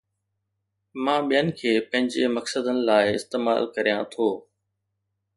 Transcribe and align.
مان 1.03 1.21
ٻين 1.29 1.47
کي 1.59 1.71
پنهنجي 1.89 2.23
مقصدن 2.37 2.77
لاءِ 2.87 3.05
استعمال 3.19 3.61
ڪريان 3.75 4.01
ٿو 4.13 4.27